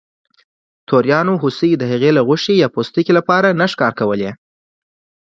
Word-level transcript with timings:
توریانو 0.89 1.33
هوسۍ 1.41 1.71
د 1.77 1.83
هغې 1.91 2.09
له 2.17 2.21
غوښې 2.27 2.53
یا 2.61 2.67
پوستکي 2.75 3.13
لپاره 3.19 3.57
نه 3.59 3.65
ښکار 3.71 3.93
کولې. 3.99 4.31